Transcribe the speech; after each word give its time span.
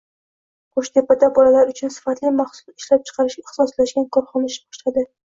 Qo‘shtepada 0.77 1.27
bolalar 1.35 1.69
uchun 1.73 1.93
sifatli 1.95 2.31
mahsulot 2.37 2.81
ishlab 2.83 3.05
chiqarishga 3.11 3.45
ixtsoslashgan 3.49 4.09
korxona 4.19 4.51
ish 4.55 4.57
boshladi 4.65 5.05